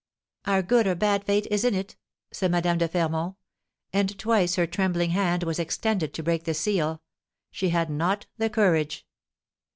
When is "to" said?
6.15-6.23